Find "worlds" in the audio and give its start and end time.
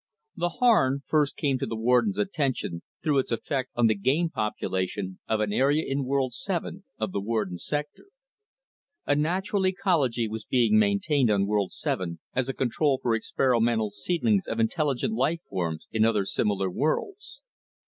16.71-17.41